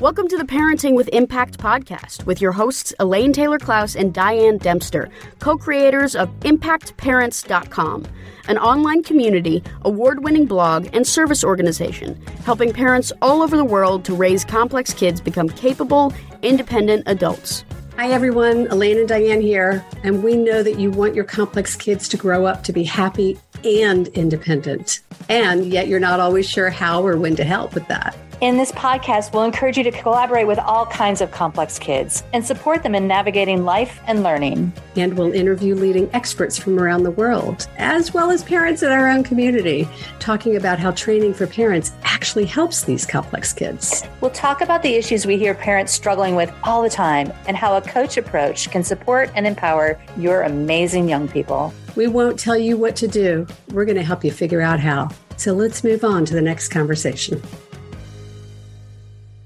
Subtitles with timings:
[0.00, 4.56] Welcome to the Parenting with Impact podcast with your hosts Elaine Taylor Klaus and Diane
[4.56, 8.06] Dempster, co creators of ImpactParents.com,
[8.48, 14.06] an online community, award winning blog, and service organization helping parents all over the world
[14.06, 17.66] to raise complex kids become capable, independent adults.
[17.98, 18.68] Hi, everyone.
[18.68, 19.84] Elaine and Diane here.
[20.02, 23.38] And we know that you want your complex kids to grow up to be happy
[23.64, 25.00] and independent.
[25.28, 28.16] And yet you're not always sure how or when to help with that.
[28.40, 32.42] In this podcast, we'll encourage you to collaborate with all kinds of complex kids and
[32.42, 34.72] support them in navigating life and learning.
[34.96, 39.10] And we'll interview leading experts from around the world, as well as parents in our
[39.10, 39.86] own community,
[40.20, 44.04] talking about how training for parents actually helps these complex kids.
[44.22, 47.76] We'll talk about the issues we hear parents struggling with all the time and how
[47.76, 51.74] a coach approach can support and empower your amazing young people.
[51.94, 55.10] We won't tell you what to do, we're going to help you figure out how.
[55.36, 57.42] So let's move on to the next conversation.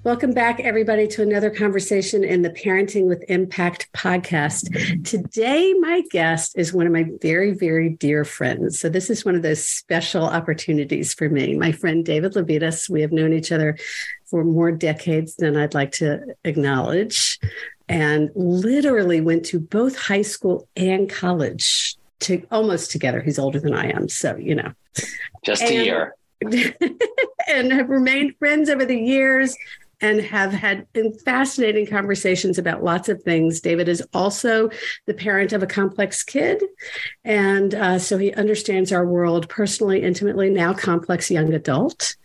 [0.04, 4.68] Welcome back, everybody, to another conversation in the Parenting with Impact podcast.
[5.02, 8.78] Today, my guest is one of my very, very dear friends.
[8.78, 11.56] So, this is one of those special opportunities for me.
[11.56, 13.78] My friend David Levitas, we have known each other
[14.26, 17.40] for more decades than I'd like to acknowledge,
[17.88, 23.22] and literally went to both high school and college to almost together.
[23.22, 24.10] He's older than I am.
[24.10, 24.70] So, you know,
[25.42, 26.14] just and, a year.
[27.48, 29.56] and have remained friends over the years
[30.04, 30.86] and have had
[31.24, 33.62] fascinating conversations about lots of things.
[33.62, 34.68] David is also
[35.06, 36.62] the parent of a complex kid.
[37.24, 42.16] And uh, so he understands our world personally, intimately, now complex young adult.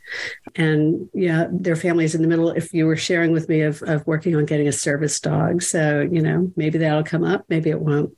[0.58, 2.50] And yeah, their family is in the middle.
[2.50, 5.62] If you were sharing with me of, of working on getting a service dog.
[5.62, 8.12] So, you know, maybe that'll come up, maybe it won't.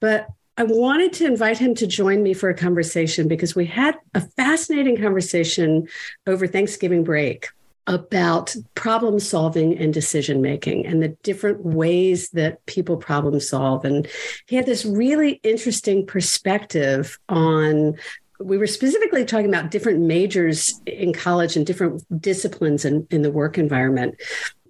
[0.00, 3.96] But I wanted to invite him to join me for a conversation because we had
[4.14, 5.88] a fascinating conversation
[6.26, 7.48] over Thanksgiving break
[7.86, 13.84] about problem solving and decision making and the different ways that people problem solve.
[13.84, 14.08] And
[14.46, 17.94] he had this really interesting perspective on.
[18.40, 23.30] We were specifically talking about different majors in college and different disciplines in, in the
[23.30, 24.20] work environment.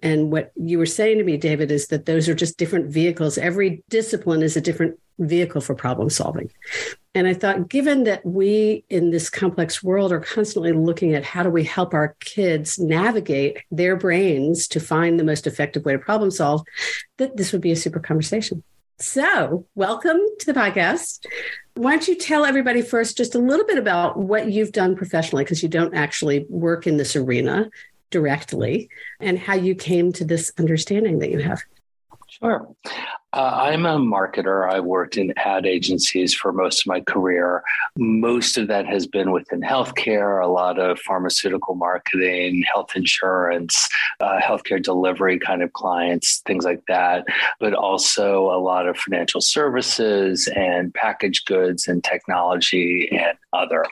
[0.03, 3.39] And what you were saying to me, David, is that those are just different vehicles.
[3.39, 6.51] Every discipline is a different vehicle for problem solving.
[7.15, 11.43] And I thought, given that we in this complex world are constantly looking at how
[11.43, 15.99] do we help our kids navigate their brains to find the most effective way to
[15.99, 16.63] problem solve,
[17.15, 18.61] that this would be a super conversation.
[18.99, 21.25] So, welcome to the podcast.
[21.75, 25.45] Why don't you tell everybody first just a little bit about what you've done professionally,
[25.45, 27.69] because you don't actually work in this arena
[28.09, 28.89] directly,
[29.21, 31.61] and how you came to this understanding that you have?
[32.27, 32.75] Sure.
[33.35, 34.71] Uh, I'm a marketer.
[34.71, 37.63] I worked in ad agencies for most of my career.
[37.97, 43.89] Most of that has been within healthcare, a lot of pharmaceutical marketing, health insurance,
[44.21, 47.25] uh, healthcare delivery kind of clients, things like that,
[47.59, 53.85] but also a lot of financial services and packaged goods and technology and other.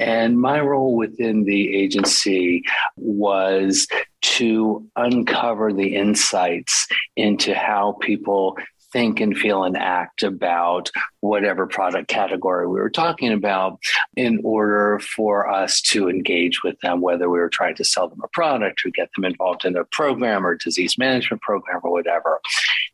[0.00, 2.62] And my role within the agency
[2.96, 3.86] was
[4.20, 8.56] to uncover the insights into how people
[8.92, 10.90] think and feel and act about
[11.20, 13.78] whatever product category we were talking about
[14.16, 18.20] in order for us to engage with them, whether we were trying to sell them
[18.22, 22.40] a product or get them involved in a program or disease management program or whatever.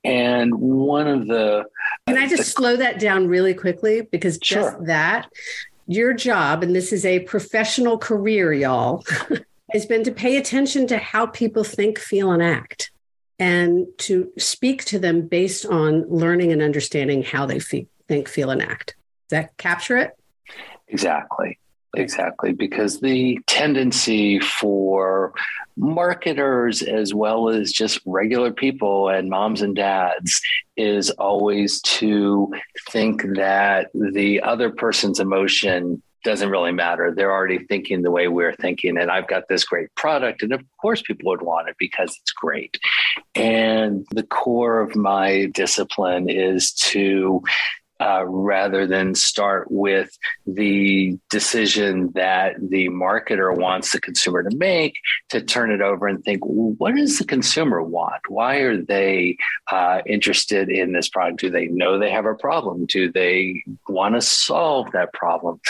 [0.02, 1.64] And one of the.
[2.06, 4.02] Can I just the, slow that down really quickly?
[4.02, 4.86] Because just sure.
[4.86, 5.30] that,
[5.86, 9.04] your job, and this is a professional career, y'all.
[9.72, 12.92] has been to pay attention to how people think, feel, and act
[13.38, 18.50] and to speak to them based on learning and understanding how they fe- think, feel,
[18.50, 18.96] and act.
[19.28, 20.12] Does that capture it?
[20.88, 21.58] Exactly.
[21.96, 22.52] Exactly.
[22.52, 25.32] Because the tendency for
[25.76, 30.40] marketers as well as just regular people and moms and dads
[30.76, 32.52] is always to
[32.90, 37.12] think that the other person's emotion doesn't really matter.
[37.14, 38.98] They're already thinking the way we're thinking.
[38.98, 40.42] And I've got this great product.
[40.42, 42.78] And of course, people would want it because it's great.
[43.34, 47.42] And the core of my discipline is to
[48.04, 50.10] uh, rather than start with
[50.46, 54.94] the decision that the marketer wants the consumer to make,
[55.30, 58.20] to turn it over and think, well, what does the consumer want?
[58.28, 59.38] Why are they
[59.72, 61.40] uh, interested in this product?
[61.40, 62.84] Do they know they have a problem?
[62.84, 65.60] Do they want to solve that problem?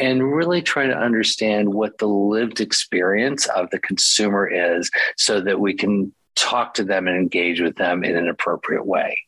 [0.00, 5.60] And really try to understand what the lived experience of the consumer is so that
[5.60, 9.18] we can talk to them and engage with them in an appropriate way.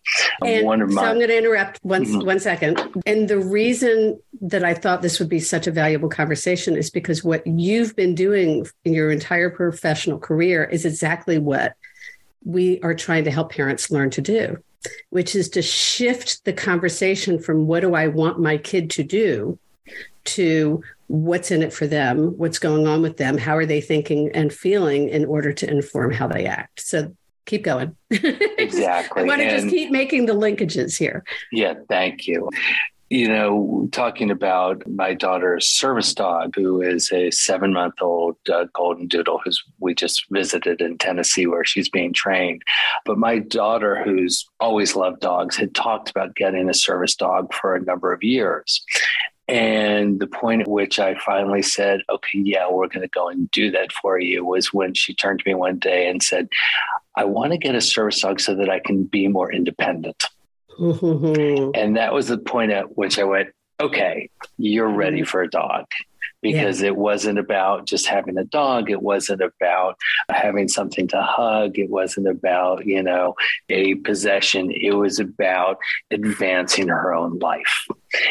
[0.45, 2.27] And One of my, so I'm going to interrupt one, mm-hmm.
[2.27, 2.81] one second.
[3.07, 7.23] And the reason that I thought this would be such a valuable conversation is because
[7.23, 11.75] what you've been doing in your entire professional career is exactly what
[12.45, 14.59] we are trying to help parents learn to do,
[15.11, 19.59] which is to shift the conversation from what do I want my kid to do
[20.27, 24.31] to what's in it for them, what's going on with them, how are they thinking
[24.35, 26.81] and feeling in order to inform how they act.
[26.81, 27.15] So
[27.47, 27.97] keep going.
[28.59, 29.23] Exactly.
[29.23, 31.25] I want to just keep making the linkages here.
[31.53, 32.51] Yeah, thank you.
[33.11, 38.65] You know, talking about my daughter's service dog, who is a seven month old uh,
[38.73, 42.63] golden doodle, who's we just visited in Tennessee where she's being trained.
[43.05, 47.77] But my daughter, who's always loved dogs, had talked about getting a service dog for
[47.77, 48.85] a number of years.
[49.49, 53.51] And the point at which I finally said, okay, yeah, we're going to go and
[53.53, 56.49] do that for you was when she turned to me one day and said,
[57.15, 60.25] I want to get a service dog so that I can be more independent.
[61.75, 63.49] And that was the point at which I went,
[63.81, 65.27] okay, you're ready mm-hmm.
[65.27, 65.87] for a dog
[66.43, 66.89] because yeah.
[66.89, 68.91] it wasn't about just having a dog.
[68.91, 69.97] It wasn't about
[70.31, 71.79] having something to hug.
[71.79, 73.35] It wasn't about, you know,
[73.69, 74.71] a possession.
[74.71, 75.79] It was about
[76.11, 77.87] advancing her own life.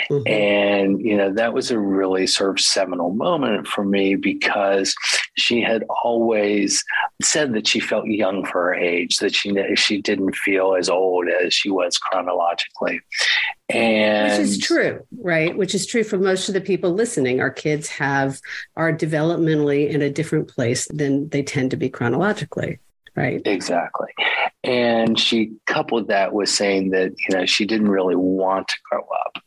[0.09, 0.27] Mm-hmm.
[0.27, 4.95] And, you know, that was a really sort of seminal moment for me because
[5.37, 6.83] she had always
[7.21, 11.27] said that she felt young for her age, that she, she didn't feel as old
[11.27, 12.99] as she was chronologically.
[13.69, 15.55] And which is true, right?
[15.55, 17.41] Which is true for most of the people listening.
[17.41, 18.39] Our kids have
[18.75, 22.79] are developmentally in a different place than they tend to be chronologically,
[23.15, 23.41] right?
[23.45, 24.09] Exactly.
[24.63, 29.01] And she coupled that with saying that, you know, she didn't really want to grow
[29.25, 29.37] up.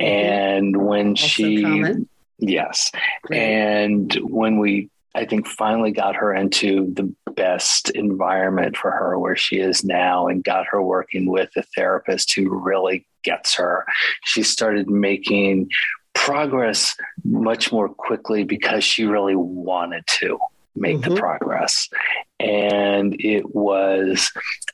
[0.00, 0.02] Mm-hmm.
[0.02, 2.08] And when also she common.
[2.38, 2.90] Yes.
[3.30, 3.38] Right.
[3.38, 9.36] And when we I think finally got her into the best environment for her where
[9.36, 13.86] she is now and got her working with a therapist who really gets her.
[14.24, 15.70] She started making
[16.14, 20.38] progress much more quickly because she really wanted to
[20.74, 21.14] make mm-hmm.
[21.14, 21.88] the progress.
[22.40, 24.30] And it was,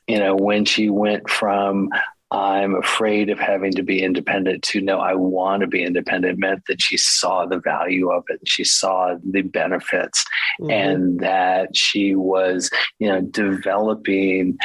[0.07, 1.89] you know, when she went from
[2.31, 6.63] I'm afraid of having to be independent to know I want to be independent meant
[6.67, 8.39] that she saw the value of it.
[8.47, 10.23] She saw the benefits
[10.59, 10.71] mm-hmm.
[10.71, 12.69] and that she was,
[12.99, 14.57] you know, developing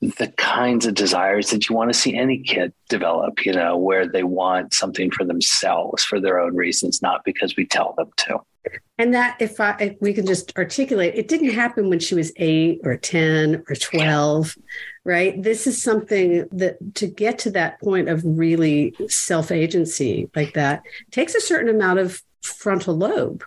[0.00, 4.06] the kinds of desires that you want to see any kid develop, you know, where
[4.06, 8.38] they want something for themselves for their own reasons, not because we tell them to.
[8.98, 12.32] And that, if, I, if we can just articulate, it didn't happen when she was
[12.36, 14.56] eight or 10 or 12,
[15.04, 15.42] right?
[15.42, 20.82] This is something that to get to that point of really self agency like that
[21.10, 23.44] takes a certain amount of frontal lobe.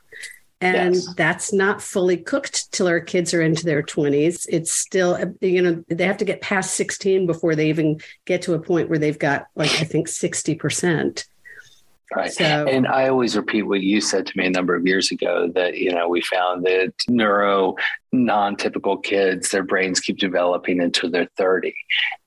[0.62, 1.14] And yes.
[1.16, 4.46] that's not fully cooked till our kids are into their 20s.
[4.50, 8.54] It's still, you know, they have to get past 16 before they even get to
[8.54, 11.26] a point where they've got, like, I think 60%.
[12.16, 12.32] Right.
[12.32, 15.50] So, and I always repeat what you said to me a number of years ago
[15.56, 17.76] that, you know, we found that neuro
[18.12, 21.74] non typical kids, their brains keep developing until they're 30.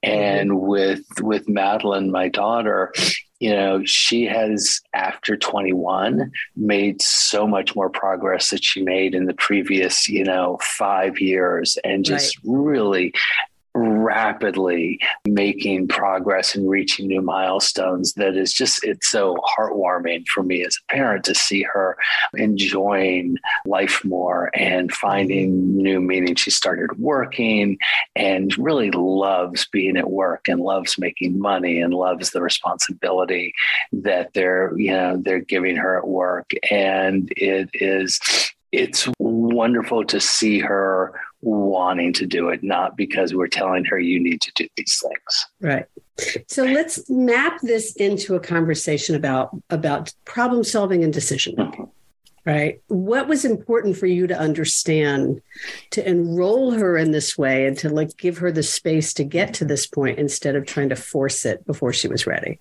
[0.03, 0.67] And mm-hmm.
[0.67, 2.93] with, with Madeline, my daughter,
[3.39, 9.27] you know, she has, after 21, made so much more progress that she made in
[9.27, 12.45] the previous, you know, five years and just right.
[12.57, 13.13] really
[13.77, 20.65] rapidly making progress and reaching new milestones that is just it's so heartwarming for me
[20.65, 21.97] as a parent to see her
[22.35, 23.37] enjoying
[23.67, 26.35] life more and finding new meaning.
[26.35, 27.79] She started working
[28.15, 33.53] and really loves being at work and loves making money and loves the responsibility
[33.93, 36.51] that they're you know they're giving her at work.
[36.71, 38.21] And it is
[38.73, 44.21] it's wonderful to see her wanting to do it, not because we're telling her you
[44.21, 45.47] need to do these things.
[45.61, 45.87] Right.
[46.49, 51.85] So let's map this into a conversation about about problem solving and decision mm-hmm.
[52.47, 52.81] Right.
[52.87, 55.43] What was important for you to understand
[55.91, 59.53] to enroll her in this way and to like give her the space to get
[59.55, 62.61] to this point instead of trying to force it before she was ready?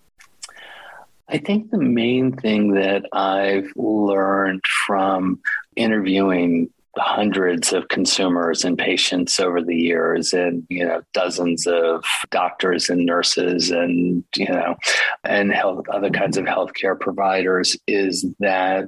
[1.30, 5.40] I think the main thing that I've learned from
[5.76, 12.90] interviewing hundreds of consumers and patients over the years and you know dozens of doctors
[12.90, 14.76] and nurses and you know
[15.24, 18.88] and health other kinds of healthcare providers is that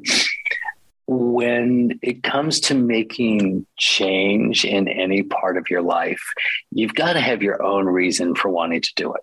[1.08, 6.22] when it comes to making change in any part of your life
[6.72, 9.22] you've got to have your own reason for wanting to do it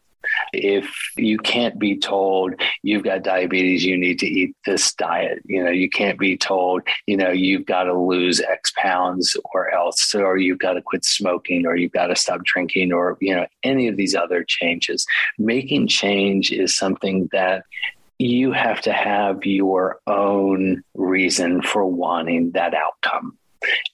[0.52, 5.42] if you can't be told you've got diabetes, you need to eat this diet.
[5.44, 9.70] You know, you can't be told, you know, you've got to lose X pounds or
[9.70, 13.34] else, or you've got to quit smoking or you've got to stop drinking or, you
[13.34, 15.06] know, any of these other changes.
[15.38, 17.64] Making change is something that
[18.18, 23.36] you have to have your own reason for wanting that outcome.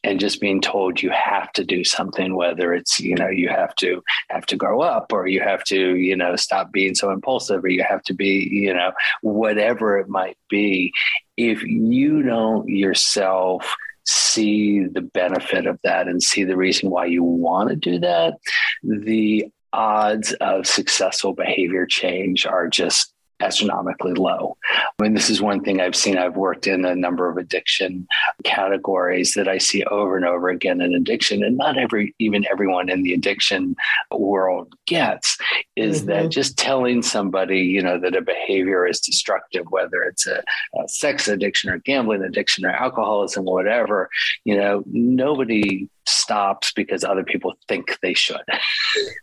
[0.05, 3.75] And just being told you have to do something whether it's you know you have
[3.77, 7.65] to have to grow up or you have to you know stop being so impulsive
[7.65, 10.93] or you have to be you know whatever it might be.
[11.37, 13.75] If you don't yourself
[14.07, 18.35] see the benefit of that and see the reason why you want to do that
[18.83, 24.57] the odds of successful behavior change are just astronomically low.
[24.75, 26.19] I mean, this is one thing I've seen.
[26.19, 28.07] I've worked in a number of addiction
[28.45, 32.89] categories that I see over and over again in addiction, and not every, even everyone
[32.89, 33.77] in the addiction
[34.11, 35.39] world gets,
[35.77, 36.11] is mm-hmm.
[36.11, 40.43] that just telling somebody, you know, that a behavior is destructive, whether it's a,
[40.79, 44.09] a sex addiction or gambling addiction or alcoholism or whatever,
[44.45, 48.41] you know, nobody stops because other people think they should.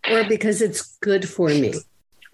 [0.10, 1.74] or because it's good for me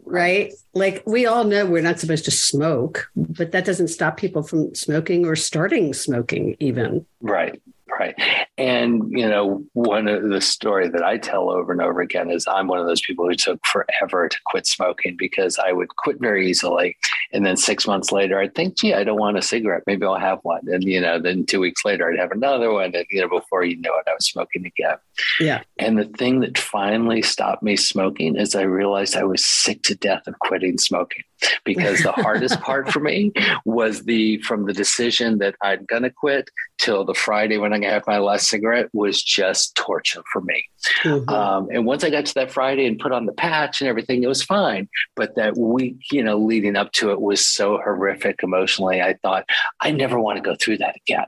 [0.05, 0.53] right?
[0.73, 4.73] Like we all know we're not supposed to smoke, but that doesn't stop people from
[4.75, 7.05] smoking or starting smoking, even.
[7.21, 7.61] Right.
[7.99, 8.15] Right.
[8.57, 12.47] And, you know, one of the story that I tell over and over again is
[12.47, 16.19] I'm one of those people who took forever to quit smoking because I would quit
[16.19, 16.97] very easily.
[17.33, 19.83] And then six months later, I'd think, gee, I don't want a cigarette.
[19.87, 20.61] Maybe I'll have one.
[20.67, 22.95] And, you know, then two weeks later, I'd have another one.
[22.95, 24.97] And, you know, before you know it, I was smoking again.
[25.39, 25.63] Yeah.
[25.79, 29.95] And the thing that finally stopped me smoking is I realized I was sick to
[29.95, 31.23] death of quitting smoking
[31.63, 33.31] because the hardest part for me
[33.65, 37.83] was the from the decision that I'm going to quit till the Friday when I
[37.85, 40.65] have my last cigarette was just torture for me.
[41.03, 41.29] Mm-hmm.
[41.29, 44.23] Um, and once I got to that Friday and put on the patch and everything,
[44.23, 44.89] it was fine.
[45.15, 49.01] But that week, you know, leading up to it was so horrific emotionally.
[49.01, 49.45] I thought
[49.79, 51.25] I never want to go through that again.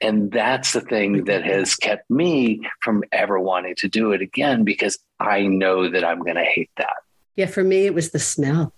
[0.00, 4.64] And that's the thing that has kept me from ever wanting to do it again
[4.64, 6.96] because I know that I'm going to hate that.
[7.36, 8.72] Yeah, for me, it was the smell.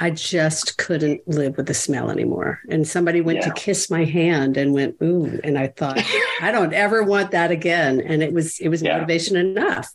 [0.00, 2.60] I just couldn't live with the smell anymore.
[2.68, 3.46] And somebody went yeah.
[3.46, 5.40] to kiss my hand and went, ooh.
[5.42, 5.98] And I thought,
[6.40, 8.00] I don't ever want that again.
[8.00, 8.94] And it was it was yeah.
[8.94, 9.92] motivation enough.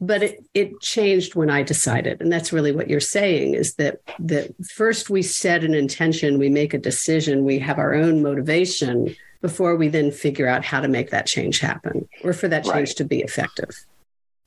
[0.00, 2.20] But it it changed when I decided.
[2.20, 6.48] And that's really what you're saying is that that first we set an intention, we
[6.48, 10.88] make a decision, we have our own motivation before we then figure out how to
[10.88, 12.96] make that change happen or for that change right.
[12.96, 13.84] to be effective.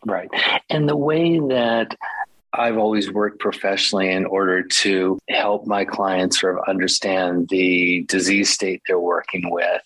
[0.06, 0.30] Right.
[0.70, 1.96] And the way that
[2.58, 8.50] I've always worked professionally in order to help my clients sort of understand the disease
[8.50, 9.82] state they're working with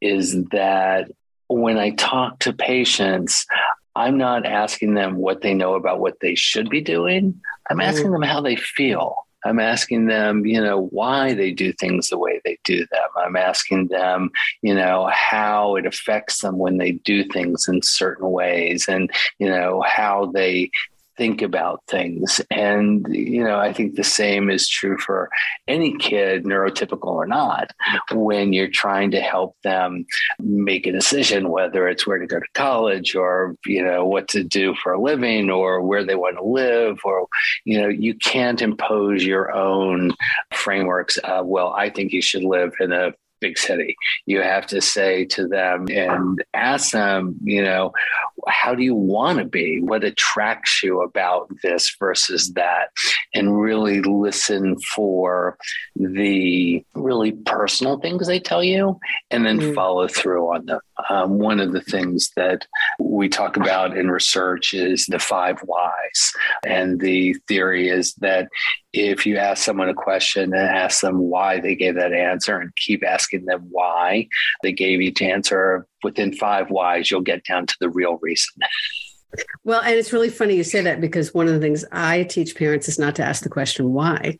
[0.00, 1.10] is that
[1.48, 3.46] when I talk to patients,
[3.94, 7.40] I'm not asking them what they know about what they should be doing.
[7.70, 7.88] I'm mm-hmm.
[7.88, 9.16] asking them how they feel.
[9.44, 13.08] I'm asking them, you know, why they do things the way they do them.
[13.16, 14.30] I'm asking them,
[14.62, 19.48] you know, how it affects them when they do things in certain ways and, you
[19.48, 20.70] know, how they
[21.18, 22.40] think about things.
[22.50, 25.28] And, you know, I think the same is true for
[25.66, 27.72] any kid, neurotypical or not,
[28.12, 30.06] when you're trying to help them
[30.38, 34.44] make a decision, whether it's where to go to college or, you know, what to
[34.44, 37.26] do for a living or where they want to live, or,
[37.64, 40.12] you know, you can't impose your own
[40.54, 41.18] frameworks.
[41.24, 43.96] Uh, well, I think you should live in a big city.
[44.26, 47.92] You have to say to them and ask them, you know,
[48.46, 49.80] how do you want to be?
[49.80, 52.90] What attracts you about this versus that?
[53.34, 55.58] And really listen for
[55.96, 58.98] the really personal things they tell you
[59.30, 59.74] and then mm.
[59.74, 60.80] follow through on them.
[61.08, 62.66] Um, one of the things that
[62.98, 66.32] we talk about in research is the five whys.
[66.66, 68.48] And the theory is that
[68.92, 72.74] if you ask someone a question and ask them why they gave that answer and
[72.76, 74.28] keep asking them why
[74.62, 78.54] they gave each answer within five whys, you'll get down to the real reason.
[79.64, 82.56] Well, and it's really funny you say that because one of the things I teach
[82.56, 84.38] parents is not to ask the question why.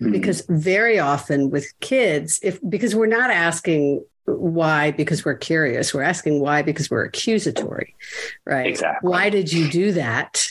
[0.00, 0.12] Mm-hmm.
[0.12, 4.04] Because very often with kids, if because we're not asking
[4.36, 7.94] why because we're curious, we're asking why because we're accusatory,
[8.44, 8.66] right?
[8.66, 9.08] Exactly.
[9.08, 10.46] Why did you do that?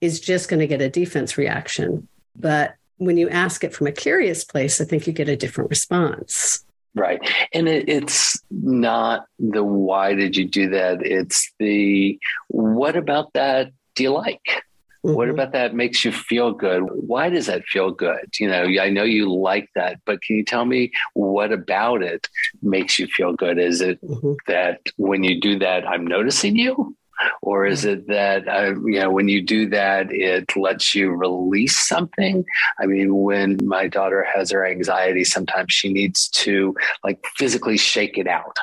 [0.00, 2.08] Is just going to get a defense reaction.
[2.36, 5.70] But when you ask it from a curious place, I think you get a different
[5.70, 6.64] response.
[6.94, 7.20] Right.
[7.52, 11.04] And it, it's not the why did you do that?
[11.04, 14.62] It's the what about that do you like?
[15.04, 15.16] Mm-hmm.
[15.16, 16.82] What about that makes you feel good?
[16.82, 18.26] Why does that feel good?
[18.38, 22.26] You know, I know you like that, but can you tell me what about it
[22.62, 23.58] makes you feel good?
[23.58, 24.32] Is it mm-hmm.
[24.46, 26.96] that when you do that, I'm noticing you?
[27.42, 31.78] or is it that uh, you know when you do that it lets you release
[31.78, 32.44] something
[32.80, 38.18] i mean when my daughter has her anxiety sometimes she needs to like physically shake
[38.18, 38.56] it out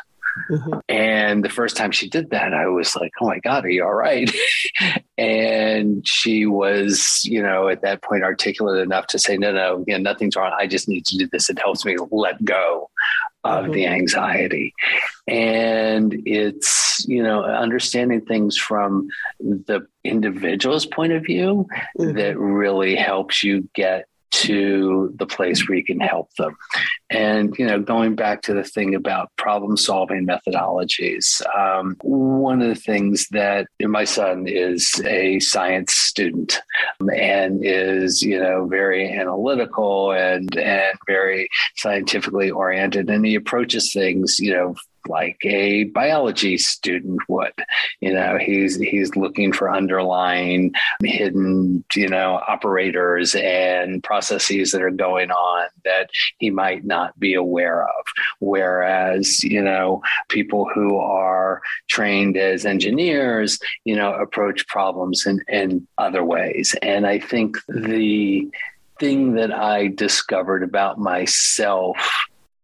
[0.50, 0.80] Mm-hmm.
[0.90, 3.84] And the first time she did that, I was like, oh my God, are you
[3.84, 4.30] all right?
[5.18, 10.04] and she was, you know, at that point articulate enough to say, no, no, again,
[10.04, 10.54] nothing's wrong.
[10.58, 11.50] I just need to do this.
[11.50, 12.90] It helps me let go
[13.44, 13.74] of mm-hmm.
[13.74, 14.74] the anxiety.
[15.28, 19.08] And it's, you know, understanding things from
[19.40, 22.18] the individual's point of view mm-hmm.
[22.18, 26.56] that really helps you get to the place where you can help them.
[27.10, 32.70] And, you know, going back to the thing about problem solving methodologies, um, one of
[32.70, 36.62] the things that my son is a science student
[37.14, 43.10] and is, you know, very analytical and, and very scientifically oriented.
[43.10, 44.76] And he approaches things, you know,
[45.08, 47.54] like a biology student would.
[48.00, 54.92] You know, he's he's looking for underlying hidden, you know, operators and processes that are
[54.92, 58.06] going on that he might not be aware of.
[58.40, 65.88] Whereas, you know, people who are trained as engineers, you know, approach problems in, in
[65.98, 66.76] other ways.
[66.82, 68.50] And I think the
[69.00, 71.98] thing that I discovered about myself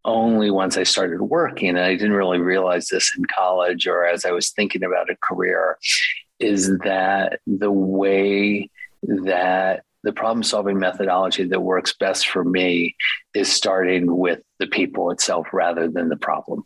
[0.08, 4.26] only once I started working, and I didn't really realize this in college or as
[4.26, 5.78] I was thinking about a career,
[6.40, 8.70] is that the way
[9.04, 12.96] that the problem solving methodology that works best for me
[13.34, 16.66] is starting with the people itself rather than the problem.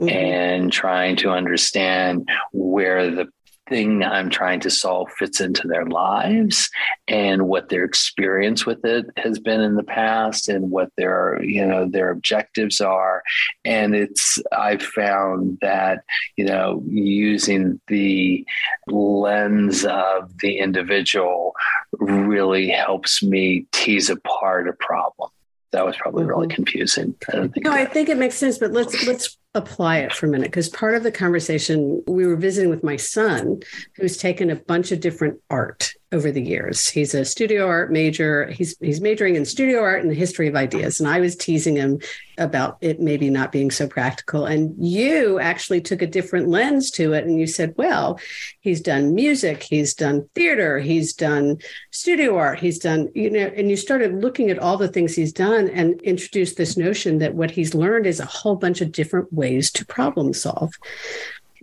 [0.00, 0.08] Mm-hmm.
[0.08, 3.28] And trying to understand where the
[3.68, 6.70] thing I'm trying to solve fits into their lives
[7.08, 11.64] and what their experience with it has been in the past and what their you
[11.66, 13.22] know their objectives are.
[13.64, 16.04] And it's I've found that
[16.36, 18.44] you know using the
[18.88, 21.54] lens of the individual
[21.92, 25.30] really helps me tease apart a problem
[25.74, 26.54] that was probably really mm-hmm.
[26.54, 27.14] confusing.
[27.32, 27.66] I no, that.
[27.66, 30.94] I think it makes sense, but let's let's apply it for a minute because part
[30.94, 33.60] of the conversation we were visiting with my son
[33.96, 38.46] who's taken a bunch of different art over the years he's a studio art major
[38.50, 41.76] he's he's majoring in studio art and the history of ideas and i was teasing
[41.76, 41.98] him
[42.38, 47.12] about it maybe not being so practical and you actually took a different lens to
[47.12, 48.18] it and you said well
[48.60, 51.56] he's done music he's done theater he's done
[51.90, 55.32] studio art he's done you know and you started looking at all the things he's
[55.32, 59.32] done and introduced this notion that what he's learned is a whole bunch of different
[59.32, 60.74] ways to problem solve.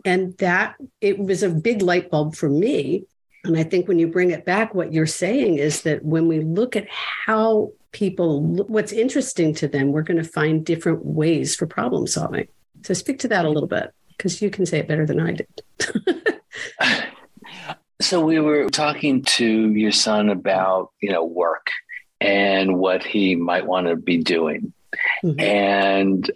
[0.04, 3.06] And that it was a big light bulb for me.
[3.44, 6.42] And I think when you bring it back, what you're saying is that when we
[6.42, 11.66] look at how people, what's interesting to them, we're going to find different ways for
[11.66, 12.48] problem solving.
[12.84, 15.34] So speak to that a little bit because you can say it better than I
[15.34, 15.48] did.
[18.02, 21.68] so we were talking to your son about, you know, work
[22.20, 24.74] and what he might want to be doing.
[25.24, 25.40] Mm-hmm.
[25.40, 26.32] And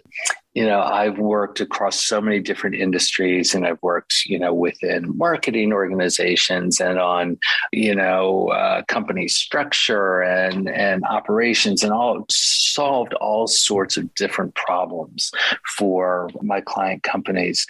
[0.56, 5.14] you know, I've worked across so many different industries and I've worked, you know, within
[5.14, 7.38] marketing organizations and on,
[7.72, 14.54] you know, uh, company structure and, and operations and all solved all sorts of different
[14.54, 15.30] problems
[15.76, 17.66] for my client companies.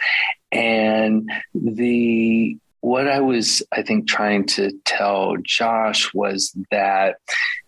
[0.53, 7.17] And the, what I was, I think, trying to tell Josh was that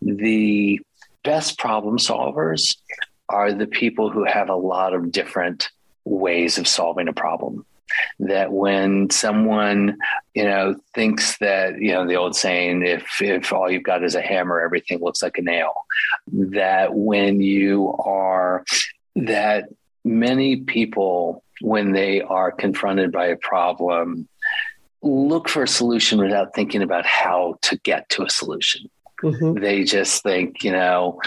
[0.00, 0.78] the
[1.24, 2.76] best problem solvers
[3.28, 5.70] are the people who have a lot of different
[6.04, 7.64] ways of solving a problem.
[8.20, 9.96] That when someone
[10.34, 14.14] you know thinks that you know the old saying if if all you've got is
[14.14, 15.72] a hammer everything looks like a nail.
[16.32, 18.64] That when you are
[19.16, 19.70] that
[20.04, 24.28] many people when they are confronted by a problem
[25.02, 28.90] look for a solution without thinking about how to get to a solution.
[29.22, 29.60] Mm-hmm.
[29.60, 31.20] they just think you know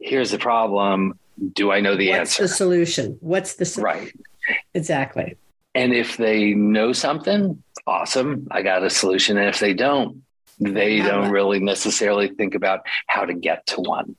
[0.00, 1.18] here's the problem
[1.54, 2.42] do I know the What's answer?
[2.42, 3.18] the solution?
[3.20, 3.84] What's the solution?
[3.84, 4.12] right?
[4.74, 5.36] Exactly.
[5.74, 9.38] And if they know something, awesome, I got a solution.
[9.38, 10.22] And if they don't,
[10.58, 14.16] they don't really necessarily think about how to get to one.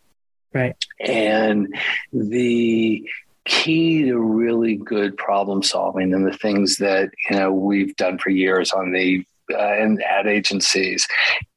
[0.54, 0.76] Right.
[1.00, 1.74] And
[2.12, 3.08] the
[3.46, 8.30] key to really good problem solving and the things that you know we've done for
[8.30, 11.08] years on the uh, and ad agencies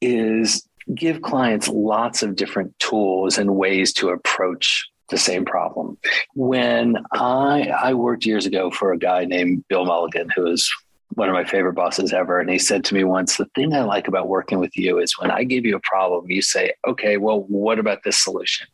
[0.01, 5.99] is give clients lots of different tools and ways to approach the same problem.
[6.35, 10.71] When I I worked years ago for a guy named Bill Mulligan, who is
[11.17, 12.41] one of my favorite bosses ever.
[12.41, 15.19] And he said to me once, the thing I like about working with you is
[15.19, 18.67] when I give you a problem, you say, okay, well, what about this solution?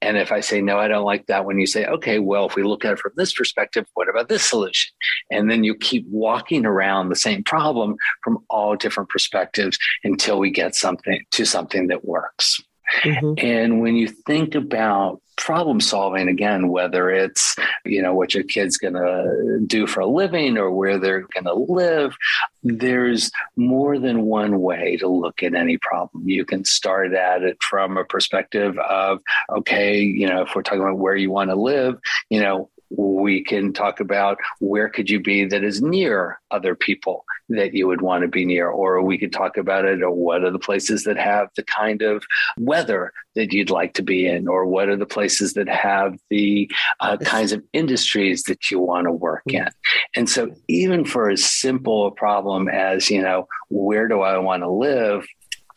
[0.00, 2.54] And if I say, no, I don't like that when you say, okay, well, if
[2.54, 4.92] we look at it from this perspective, what about this solution?
[5.30, 10.50] And then you keep walking around the same problem from all different perspectives until we
[10.50, 12.60] get something to something that works.
[13.02, 13.34] Mm-hmm.
[13.38, 18.76] And when you think about problem solving again whether it's you know what your kid's
[18.76, 22.16] going to do for a living or where they're going to live
[22.64, 27.56] there's more than one way to look at any problem you can start at it
[27.62, 31.56] from a perspective of okay you know if we're talking about where you want to
[31.56, 31.96] live
[32.30, 37.24] you know we can talk about where could you be that is near other people
[37.50, 40.44] that you would want to be near or we could talk about it or what
[40.44, 42.24] are the places that have the kind of
[42.58, 46.70] weather that you'd like to be in or what are the places that have the
[47.00, 49.68] uh, kinds of industries that you want to work in.
[50.16, 54.62] And so even for as simple a problem as you know where do i want
[54.62, 55.26] to live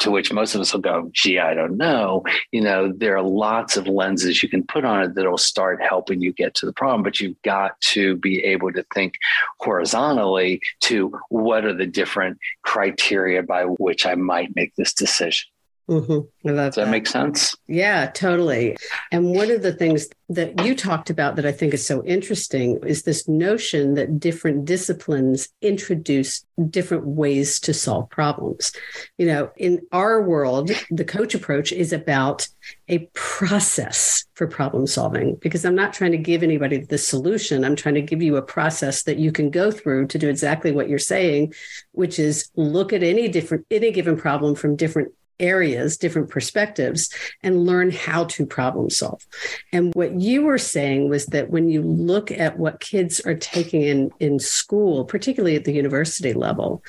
[0.01, 2.23] to which most of us will go, gee, I don't know.
[2.51, 6.21] You know, there are lots of lenses you can put on it that'll start helping
[6.21, 9.15] you get to the problem, but you've got to be able to think
[9.59, 15.50] horizontally to what are the different criteria by which I might make this decision.
[15.89, 16.47] Mm-hmm.
[16.47, 17.55] Does that, that make sense?
[17.67, 18.77] Yeah, totally.
[19.11, 22.79] And one of the things that you talked about that I think is so interesting
[22.85, 28.71] is this notion that different disciplines introduce different ways to solve problems.
[29.17, 32.47] You know, in our world, the coach approach is about
[32.87, 37.65] a process for problem solving because I'm not trying to give anybody the solution.
[37.65, 40.71] I'm trying to give you a process that you can go through to do exactly
[40.71, 41.53] what you're saying,
[41.91, 47.65] which is look at any different any given problem from different areas, different perspectives, and
[47.65, 49.25] learn how to problem solve.
[49.73, 53.81] And what you were saying was that when you look at what kids are taking
[53.81, 56.83] in, in school, particularly at the university level,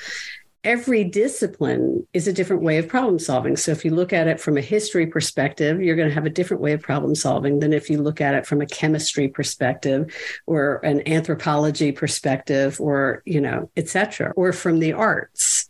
[0.63, 3.57] every discipline is a different way of problem solving.
[3.57, 6.29] So if you look at it from a history perspective, you're going to have a
[6.29, 10.15] different way of problem solving than if you look at it from a chemistry perspective
[10.45, 15.69] or an anthropology perspective or, you know, et cetera, or from the arts.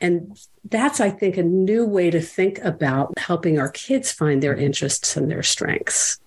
[0.00, 4.54] And that's, I think, a new way to think about helping our kids find their
[4.54, 6.18] interests and their strengths.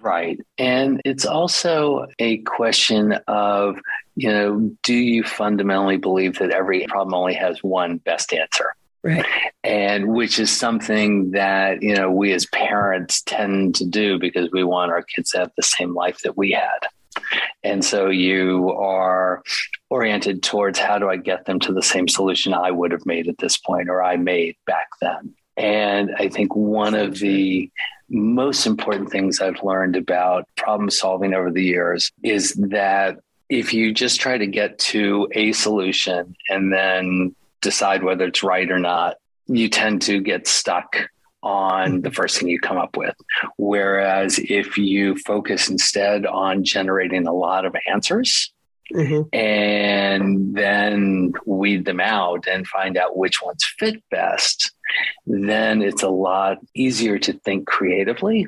[0.00, 0.38] Right.
[0.58, 3.76] And it's also a question of,
[4.14, 8.74] you know, do you fundamentally believe that every problem only has one best answer?
[9.02, 9.24] Right.
[9.62, 14.64] And which is something that, you know, we as parents tend to do because we
[14.64, 16.88] want our kids to have the same life that we had.
[17.62, 19.42] And so you are
[19.90, 23.28] oriented towards how do I get them to the same solution I would have made
[23.28, 25.34] at this point or I made back then.
[25.56, 27.70] And I think one of the
[28.10, 33.92] most important things I've learned about problem solving over the years is that if you
[33.92, 39.16] just try to get to a solution and then decide whether it's right or not,
[39.46, 41.08] you tend to get stuck
[41.44, 43.14] on the first thing you come up with.
[43.56, 48.50] Whereas if you focus instead on generating a lot of answers,
[48.92, 49.34] Mm-hmm.
[49.34, 54.72] and then weed them out and find out which ones fit best,
[55.26, 58.46] then it's a lot easier to think creatively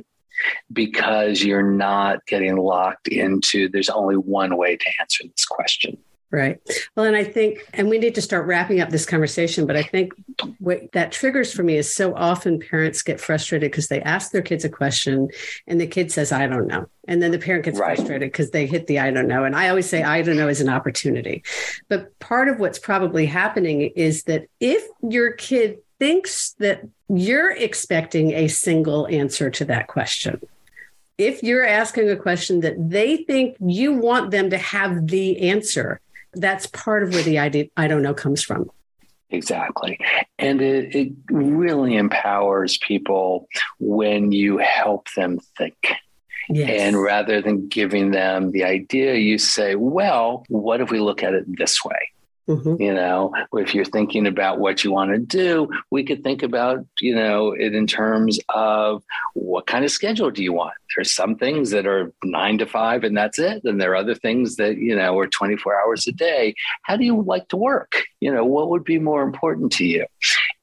[0.71, 5.97] because you're not getting locked into there's only one way to answer this question.
[6.33, 6.61] Right.
[6.97, 9.85] Well, and I think, and we need to start wrapping up this conversation, but I
[9.85, 10.13] think
[10.59, 14.43] what that triggers for me is so often parents get frustrated because they ask their
[14.43, 15.29] kids a question
[15.69, 16.87] and the kid says, I don't know.
[17.07, 17.97] And then the parent gets right.
[17.97, 19.45] frustrated because they hit the I don't know.
[19.45, 21.45] And I always say, I don't know is an opportunity.
[21.89, 28.33] But part of what's probably happening is that if your kid thinks that you're expecting
[28.33, 30.41] a single answer to that question,
[31.19, 36.01] if you're asking a question that they think you want them to have the answer,
[36.37, 38.71] that's part of where the idea I don't know comes from.
[39.31, 39.99] Exactly.
[40.39, 45.77] And it, it really empowers people when you help them think.
[46.49, 46.81] Yes.
[46.81, 51.35] And rather than giving them the idea, you say, well, what if we look at
[51.35, 52.11] it this way?
[52.49, 52.81] Mm-hmm.
[52.81, 56.87] You know, if you're thinking about what you want to do, we could think about,
[57.01, 59.03] you know, it in terms of
[59.35, 60.75] what kind of schedule do you want?
[60.95, 63.65] There's some things that are nine to five and that's it.
[63.65, 66.55] And there are other things that, you know, are 24 hours a day.
[66.83, 68.05] How do you like to work?
[68.21, 70.07] You know, what would be more important to you?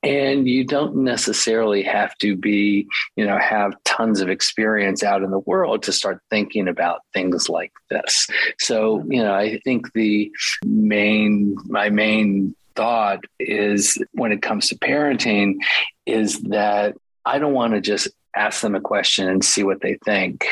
[0.04, 5.32] And you don't necessarily have to be you know have tons of experience out in
[5.32, 8.28] the world to start thinking about things like this.
[8.60, 10.32] So you know i think the
[10.66, 15.58] main my main thought is when it comes to parenting
[16.06, 19.98] is that i don't want to just ask them a question and see what they
[20.06, 20.46] think.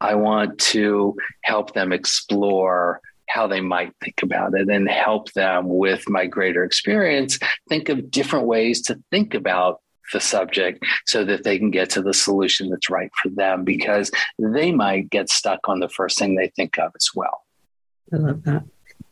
[0.00, 5.68] I want to help them explore how they might think about it and help them
[5.68, 9.80] with my greater experience think of different ways to think about
[10.12, 14.10] the subject so that they can get to the solution that's right for them because
[14.38, 17.44] they might get stuck on the first thing they think of as well.
[18.12, 18.64] I love that.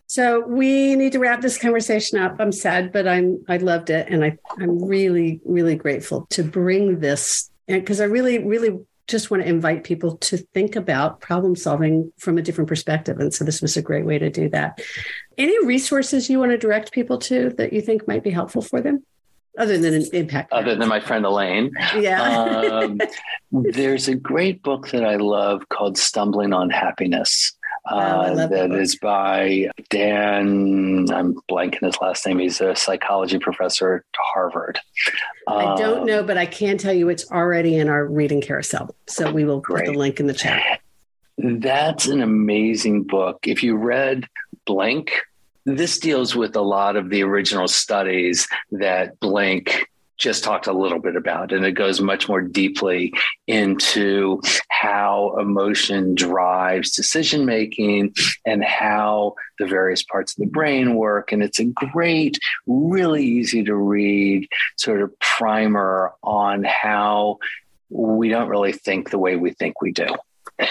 [0.06, 2.36] So we need to wrap this conversation up.
[2.38, 7.00] I'm sad, but I'm I loved it and I I'm really really grateful to bring
[7.00, 12.12] this because I really, really just want to invite people to think about problem solving
[12.18, 13.18] from a different perspective.
[13.18, 14.80] And so this was a great way to do that.
[15.36, 18.80] Any resources you want to direct people to that you think might be helpful for
[18.80, 19.04] them?
[19.56, 20.52] Other than an impact.
[20.52, 21.70] Other than my friend Elaine.
[21.96, 22.22] Yeah.
[22.22, 23.00] um,
[23.52, 27.52] there's a great book that I love called Stumbling on Happiness.
[27.86, 31.06] Oh, uh, that, that is by Dan.
[31.12, 32.38] I'm blanking his last name.
[32.38, 34.80] He's a psychology professor at Harvard.
[35.46, 38.94] I don't um, know, but I can tell you it's already in our reading carousel.
[39.06, 39.84] So we will great.
[39.84, 40.80] put the link in the chat.
[41.36, 43.40] That's an amazing book.
[43.46, 44.28] If you read
[44.64, 45.20] Blink,
[45.66, 51.00] this deals with a lot of the original studies that Blink just talked a little
[51.00, 53.12] bit about, and it goes much more deeply
[53.46, 58.14] into how emotion drives decision making
[58.46, 61.32] and how the various parts of the brain work.
[61.32, 67.38] And it's a great, really easy to read sort of primer on how
[67.90, 70.08] we don't really think the way we think we do.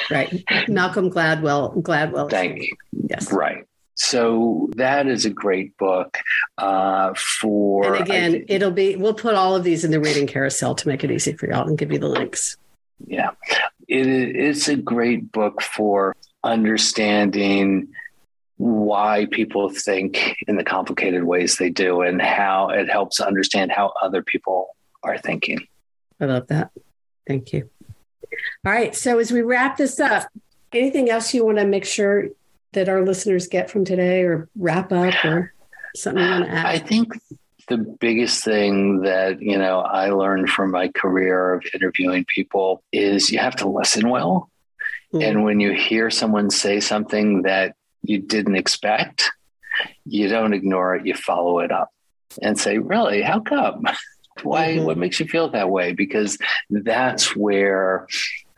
[0.09, 0.43] Right.
[0.67, 1.81] Malcolm Gladwell.
[1.81, 2.29] Gladwell.
[2.29, 2.75] Thank you.
[2.91, 3.31] Yes.
[3.31, 3.65] Right.
[3.95, 6.17] So that is a great book
[6.57, 7.95] uh, for.
[7.95, 8.95] And again, think, it'll be.
[8.95, 11.67] We'll put all of these in the reading carousel to make it easy for y'all
[11.67, 12.57] and give you the links.
[13.05, 13.31] Yeah,
[13.87, 17.89] it, it's a great book for understanding
[18.57, 23.93] why people think in the complicated ways they do and how it helps understand how
[24.01, 25.67] other people are thinking.
[26.19, 26.71] I love that.
[27.27, 27.69] Thank you.
[28.65, 28.95] All right.
[28.95, 30.27] So as we wrap this up,
[30.71, 32.29] anything else you want to make sure
[32.73, 35.53] that our listeners get from today or wrap up or
[35.95, 36.65] something you want to add?
[36.65, 37.13] I think
[37.67, 43.31] the biggest thing that, you know, I learned from my career of interviewing people is
[43.31, 44.49] you have to listen well.
[45.13, 45.23] Mm.
[45.23, 49.31] And when you hear someone say something that you didn't expect,
[50.05, 51.89] you don't ignore it, you follow it up
[52.41, 53.83] and say, Really, how come?
[54.41, 54.73] Why?
[54.73, 54.85] Mm-hmm.
[54.85, 55.93] What makes you feel that way?
[55.93, 56.37] Because
[56.69, 58.07] that's where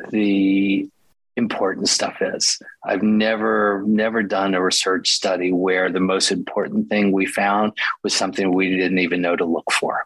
[0.09, 0.89] the
[1.35, 2.59] important stuff is.
[2.85, 8.13] I've never never done a research study where the most important thing we found was
[8.13, 10.05] something we didn't even know to look for.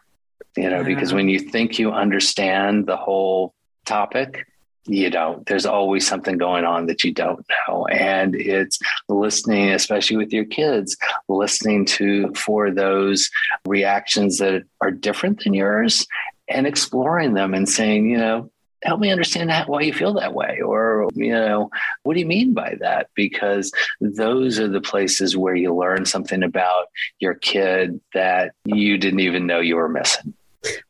[0.56, 4.46] You know, because when you think you understand the whole topic,
[4.86, 5.46] you don't.
[5.46, 7.86] There's always something going on that you don't know.
[7.86, 10.96] And it's listening, especially with your kids,
[11.28, 13.30] listening to for those
[13.66, 16.06] reactions that are different than yours
[16.48, 18.50] and exploring them and saying, you know,
[18.82, 21.70] help me understand that, why you feel that way or you know
[22.02, 23.08] what do you mean by that?
[23.14, 26.86] Because those are the places where you learn something about
[27.18, 30.34] your kid that you didn't even know you were missing.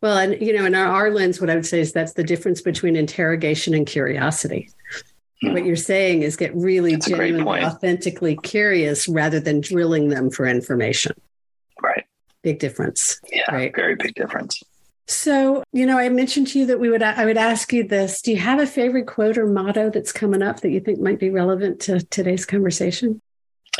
[0.01, 2.25] Well and you know in our, our lens what i would say is that's the
[2.25, 4.71] difference between interrogation and curiosity.
[5.43, 5.55] Hmm.
[5.55, 10.47] what you're saying is get really that's genuinely authentically curious rather than drilling them for
[10.47, 11.13] information.
[11.83, 12.05] Right.
[12.43, 13.21] Big difference.
[13.33, 13.75] Yeah right?
[13.75, 14.63] very big difference
[15.11, 18.23] so, you know, I mentioned to you that we would I would ask you this.
[18.23, 21.19] Do you have a favorite quote or motto that's coming up that you think might
[21.19, 23.21] be relevant to today's conversation?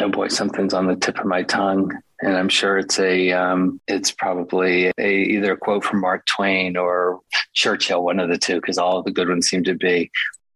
[0.01, 3.81] Oh boy, something's on the tip of my tongue, and I'm sure it's a um,
[3.87, 7.21] it's probably a either a quote from Mark Twain or
[7.53, 10.11] Churchill, one of the two, because all of the good ones seem to be.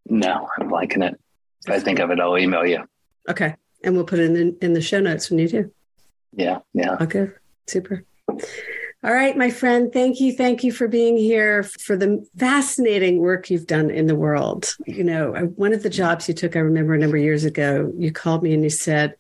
[0.07, 1.19] No, I'm liking it.
[1.67, 2.85] If I think of it, I'll email you.
[3.29, 5.73] Okay, and we'll put it in the, in the show notes when you do.
[6.33, 6.97] Yeah, yeah.
[7.01, 7.29] Okay,
[7.67, 8.05] super.
[9.05, 10.33] All right, my friend, thank you.
[10.33, 14.75] Thank you for being here for the fascinating work you've done in the world.
[14.87, 17.93] You know, one of the jobs you took, I remember a number of years ago,
[17.99, 19.15] you called me and you said,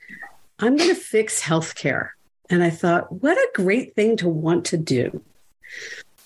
[0.59, 2.11] I'm going to fix healthcare.
[2.49, 5.23] And I thought, what a great thing to want to do.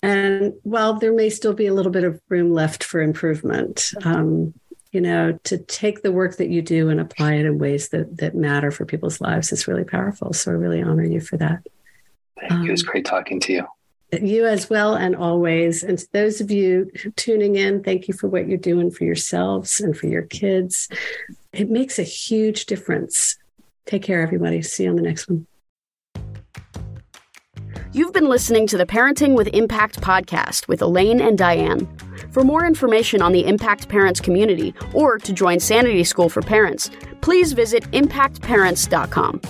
[0.05, 4.55] And while there may still be a little bit of room left for improvement, um,
[4.93, 8.19] you know, to take the work that you do and apply it in ways that
[8.19, 10.33] that matter for people's lives is really powerful.
[10.33, 11.67] So I really honor you for that.
[12.41, 12.69] Thank um, you.
[12.69, 13.67] It was great talking to you.
[14.23, 15.83] You as well, and always.
[15.83, 19.81] And to those of you tuning in, thank you for what you're doing for yourselves
[19.81, 20.89] and for your kids.
[21.53, 23.37] It makes a huge difference.
[23.85, 24.63] Take care, everybody.
[24.63, 25.47] See you on the next one.
[27.93, 31.89] You've been listening to the Parenting with Impact podcast with Elaine and Diane.
[32.31, 36.91] For more information on the Impact Parents community or to join Sanity School for Parents,
[37.21, 39.41] please visit impactparents.com.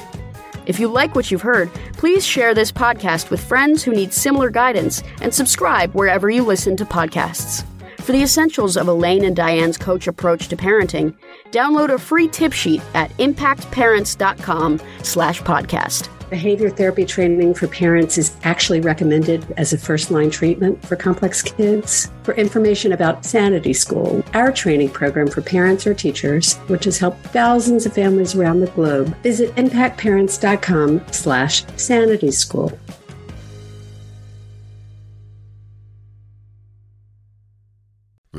[0.69, 4.51] If you like what you've heard, please share this podcast with friends who need similar
[4.51, 7.65] guidance and subscribe wherever you listen to podcasts.
[8.01, 11.15] For the essentials of Elaine and Diane's coach approach to parenting,
[11.51, 16.18] download a free tip sheet at impactparents.com slash podcast.
[16.31, 21.41] Behavior therapy training for parents is actually recommended as a first line treatment for complex
[21.41, 22.11] kids.
[22.23, 27.25] For information about Sanity School, our training program for parents or teachers, which has helped
[27.29, 32.79] thousands of families around the globe, visit impactparents.com slash sanity school.